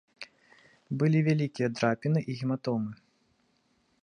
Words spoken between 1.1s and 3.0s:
вялікія драпіны і гематомы.